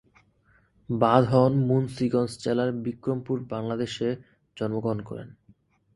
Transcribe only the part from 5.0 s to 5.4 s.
করেন।